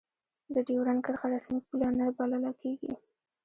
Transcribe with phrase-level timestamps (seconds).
[0.53, 2.91] د دیورند کرښه رسمي پوله نه بلله کېږي.